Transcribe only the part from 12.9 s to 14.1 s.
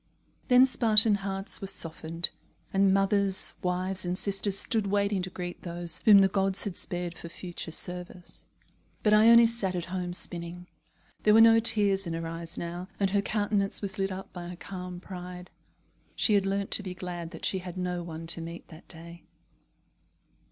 and her countenance was